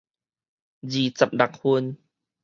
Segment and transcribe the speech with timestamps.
[0.03, 0.03] 二
[0.89, 1.95] 十六份